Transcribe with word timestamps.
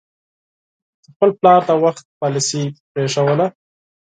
د 1.03 1.05
خپل 1.13 1.29
پلار 1.39 1.61
د 1.69 1.71
وخت 1.83 2.05
پالیسي 2.19 2.63
پرېښودله. 2.91 3.47